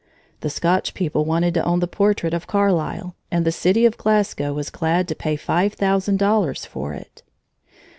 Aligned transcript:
The 0.39 0.49
Scotch 0.49 0.95
people 0.95 1.25
wanted 1.25 1.53
to 1.53 1.63
own 1.63 1.79
the 1.79 1.85
portrait 1.87 2.33
of 2.33 2.47
Carlyle, 2.47 3.15
and 3.29 3.45
the 3.45 3.51
city 3.51 3.85
of 3.85 3.97
Glasgow 3.99 4.51
was 4.51 4.71
glad 4.71 5.07
to 5.09 5.15
pay 5.15 5.35
five 5.35 5.73
thousand 5.75 6.17
dollars 6.17 6.65
for 6.65 6.93
it. 6.95 7.21